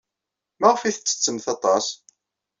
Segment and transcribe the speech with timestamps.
[0.59, 1.85] Maɣef ay tettettemt aṭas?